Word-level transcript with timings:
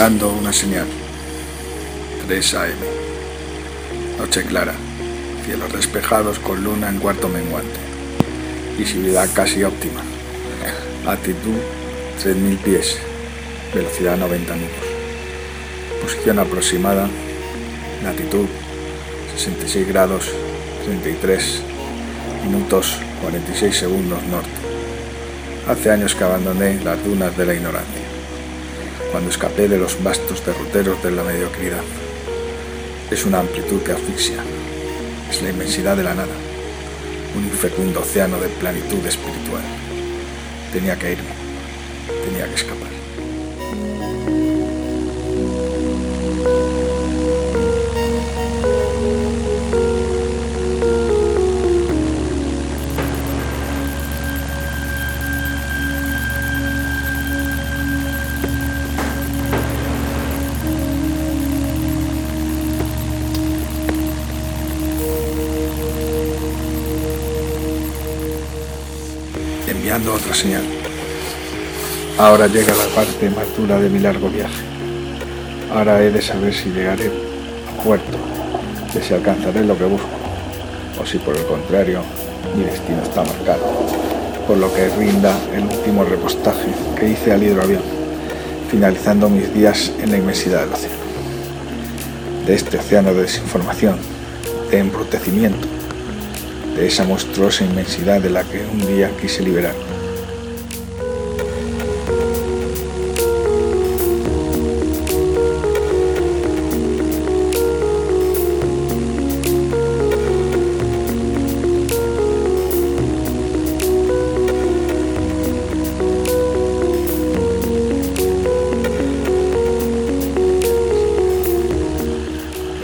enviando 0.00 0.32
una 0.32 0.50
señal. 0.50 0.86
3 2.26 2.54
AM. 2.54 2.80
Noche 4.18 4.44
clara. 4.44 4.72
Cielos 5.44 5.70
despejados 5.74 6.38
con 6.38 6.64
luna 6.64 6.88
en 6.88 6.98
cuarto 6.98 7.28
menguante. 7.28 7.78
Visibilidad 8.78 9.28
casi 9.34 9.62
óptima. 9.62 10.00
Altitud 11.06 11.60
3.000 12.24 12.56
pies. 12.60 12.98
Velocidad 13.74 14.16
90 14.16 14.56
nudos. 14.56 14.70
Posición 16.00 16.38
aproximada. 16.38 17.06
Latitud 18.02 18.46
66 19.36 19.86
grados 19.86 20.30
33 20.86 21.60
minutos 22.46 22.96
46 23.20 23.76
segundos 23.76 24.22
norte. 24.22 24.48
Hace 25.68 25.90
años 25.90 26.14
que 26.14 26.24
abandoné 26.24 26.82
las 26.82 27.04
dunas 27.04 27.36
de 27.36 27.44
la 27.44 27.52
ignorancia, 27.52 28.09
cuando 29.10 29.30
escapé 29.30 29.68
de 29.68 29.78
los 29.78 30.02
vastos 30.02 30.44
derroteros 30.44 31.02
de 31.02 31.10
la 31.10 31.24
mediocridad. 31.24 31.82
Es 33.10 33.24
una 33.24 33.40
amplitud 33.40 33.82
que 33.82 33.92
asfixia, 33.92 34.42
es 35.30 35.42
la 35.42 35.50
inmensidad 35.50 35.96
de 35.96 36.04
la 36.04 36.14
nada, 36.14 36.34
un 37.36 37.44
infecundo 37.44 38.00
océano 38.00 38.40
de 38.40 38.48
planitud 38.48 39.04
espiritual. 39.04 39.62
Tenía 40.72 40.96
que 40.98 41.12
irme, 41.12 41.30
tenía 42.24 42.46
que 42.46 42.54
escapar. 42.54 42.90
Enviando 69.80 70.12
otra 70.12 70.34
señal. 70.34 70.62
Ahora 72.18 72.46
llega 72.48 72.74
la 72.74 72.84
parte 72.94 73.30
más 73.30 73.46
dura 73.56 73.80
de 73.80 73.88
mi 73.88 73.98
largo 73.98 74.28
viaje. 74.28 74.62
Ahora 75.72 76.04
he 76.04 76.10
de 76.10 76.20
saber 76.20 76.52
si 76.52 76.68
llegaré 76.68 77.06
a 77.06 77.82
puerto, 77.82 78.18
de 78.92 79.02
si 79.02 79.14
alcanzaré 79.14 79.64
lo 79.64 79.78
que 79.78 79.84
busco, 79.84 80.06
o 81.00 81.06
si 81.06 81.16
por 81.16 81.34
el 81.34 81.46
contrario 81.46 82.02
mi 82.54 82.64
destino 82.64 83.02
está 83.02 83.24
marcado, 83.24 83.64
por 84.46 84.58
lo 84.58 84.70
que 84.74 84.90
rinda 84.90 85.34
el 85.54 85.64
último 85.64 86.04
repostaje 86.04 86.68
que 86.98 87.08
hice 87.08 87.32
al 87.32 87.42
hidroavión, 87.42 87.82
finalizando 88.70 89.30
mis 89.30 89.52
días 89.54 89.92
en 89.98 90.10
la 90.10 90.18
inmensidad 90.18 90.60
del 90.60 90.74
océano. 90.74 90.96
De 92.46 92.54
este 92.54 92.76
océano 92.76 93.14
de 93.14 93.22
desinformación, 93.22 93.96
de 94.70 94.78
embrutecimiento, 94.78 95.66
de 96.80 96.86
esa 96.86 97.04
monstruosa 97.04 97.62
inmensidad 97.62 98.22
de 98.22 98.30
la 98.30 98.42
que 98.42 98.58
un 98.60 98.80
día 98.86 99.10
quise 99.20 99.42
liberar. 99.42 99.74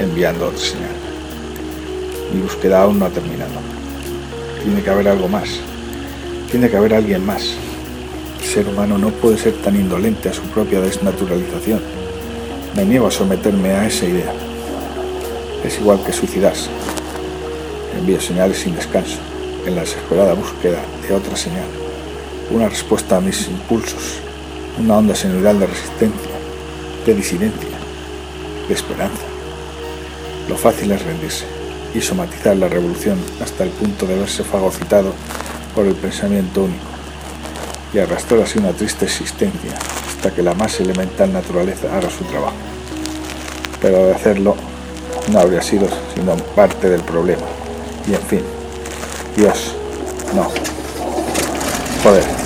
enviando 0.00 0.48
otra 0.48 0.58
señal. 0.58 0.90
Mi 2.32 2.40
búsqueda 2.40 2.82
aún 2.82 2.98
no 2.98 3.06
ha 3.06 3.10
terminado. 3.10 3.73
Tiene 4.64 4.82
que 4.82 4.88
haber 4.88 5.08
algo 5.08 5.28
más. 5.28 5.60
Tiene 6.50 6.70
que 6.70 6.76
haber 6.78 6.94
alguien 6.94 7.24
más. 7.26 7.52
El 8.40 8.46
ser 8.46 8.66
humano 8.66 8.96
no 8.96 9.10
puede 9.10 9.36
ser 9.36 9.52
tan 9.60 9.76
indolente 9.76 10.30
a 10.30 10.32
su 10.32 10.40
propia 10.40 10.80
desnaturalización. 10.80 11.82
Me 12.74 12.86
niego 12.86 13.06
a 13.06 13.10
someterme 13.10 13.72
a 13.72 13.86
esa 13.86 14.06
idea. 14.06 14.32
Es 15.62 15.78
igual 15.78 16.02
que 16.02 16.14
suicidarse. 16.14 16.70
Envío 17.98 18.18
señales 18.18 18.56
sin 18.56 18.74
descanso, 18.74 19.18
en 19.66 19.74
la 19.74 19.82
desesperada 19.82 20.32
búsqueda 20.32 20.78
de 21.06 21.14
otra 21.14 21.36
señal. 21.36 21.68
Una 22.50 22.70
respuesta 22.70 23.18
a 23.18 23.20
mis 23.20 23.46
impulsos. 23.48 24.20
Una 24.78 24.96
onda 24.96 25.14
señorial 25.14 25.60
de 25.60 25.66
resistencia, 25.66 26.32
de 27.04 27.14
disidencia, 27.14 27.76
de 28.66 28.74
esperanza. 28.74 29.24
Lo 30.48 30.56
fácil 30.56 30.90
es 30.90 31.04
rendirse 31.04 31.63
y 31.94 32.00
somatizar 32.00 32.56
la 32.56 32.68
revolución 32.68 33.18
hasta 33.42 33.64
el 33.64 33.70
punto 33.70 34.06
de 34.06 34.18
verse 34.18 34.42
fagocitado 34.44 35.12
por 35.74 35.86
el 35.86 35.94
pensamiento 35.94 36.64
único 36.64 36.84
y 37.92 37.98
arrastrar 37.98 38.42
así 38.42 38.58
una 38.58 38.72
triste 38.72 39.04
existencia 39.04 39.72
hasta 40.08 40.34
que 40.34 40.42
la 40.42 40.54
más 40.54 40.80
elemental 40.80 41.32
naturaleza 41.32 41.96
haga 41.96 42.10
su 42.10 42.24
trabajo. 42.24 42.56
Pero 43.80 44.06
de 44.06 44.14
hacerlo 44.14 44.56
no 45.32 45.38
habría 45.38 45.62
sido 45.62 45.88
sino 46.14 46.36
parte 46.36 46.88
del 46.88 47.02
problema. 47.02 47.46
Y 48.08 48.14
en 48.14 48.22
fin, 48.22 48.42
Dios, 49.36 49.74
no. 50.34 50.50
Joder. 52.02 52.43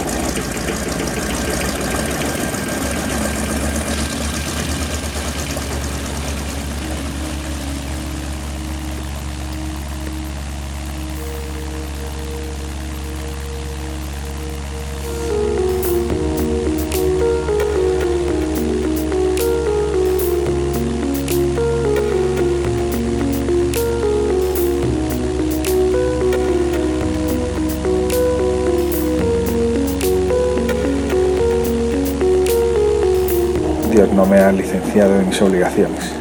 Dios 33.99 34.13
no 34.13 34.27
me 34.27 34.39
ha 34.39 34.53
licenciado 34.53 35.19
en 35.19 35.29
mis 35.29 35.43
obligaciones. 35.43 36.13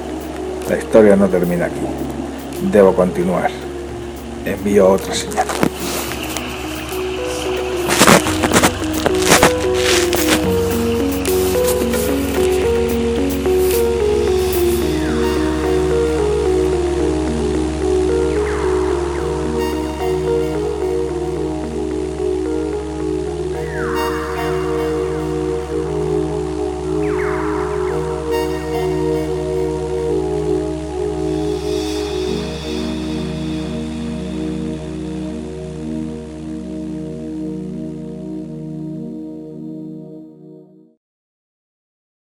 La 0.67 0.79
historia 0.79 1.15
no 1.15 1.27
termina 1.27 1.65
aquí. 1.65 1.75
Debo 2.71 2.95
continuar. 2.95 3.51
Envío 4.45 4.93
otra 4.93 5.13
señal. 5.13 5.45